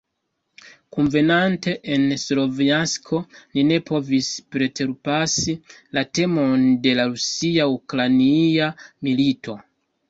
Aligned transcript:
Kunvenante 0.95 1.73
en 1.95 2.07
Slovjansko 2.21 3.19
ni 3.43 3.67
ne 3.73 3.79
povis 3.91 4.31
preterpasi 4.57 5.57
la 5.99 6.07
temon 6.21 6.67
de 6.89 6.99
la 7.03 7.09
rusia-ukrainia 7.15 8.77
milito. 9.07 9.59